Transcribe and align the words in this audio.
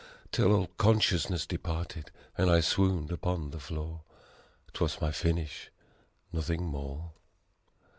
Till 0.31 0.51
all 0.51 0.65
consciousness 0.79 1.45
departed 1.45 2.09
and 2.35 2.49
I 2.49 2.59
swooned 2.59 3.11
upon 3.11 3.51
the 3.51 3.59
floor. 3.59 4.01
'Twas 4.73 4.99
my 4.99 5.11
finish, 5.11 5.69
nothing 6.33 6.63
more. 6.65 7.11